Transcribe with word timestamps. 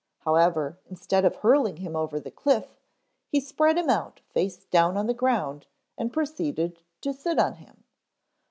However, 0.21 0.79
instead 0.89 1.25
of 1.25 1.35
hurling 1.35 1.77
him 1.77 1.95
over 1.95 2.19
the 2.19 2.31
cliff, 2.31 2.69
he 3.27 3.39
spread 3.39 3.77
him 3.77 3.87
out 3.87 4.19
face 4.31 4.65
down 4.65 4.97
on 4.97 5.05
the 5.05 5.13
ground 5.13 5.67
and 5.95 6.11
proceeded 6.11 6.81
to 7.01 7.13
sit 7.13 7.37
on 7.37 7.53
him. 7.57 7.83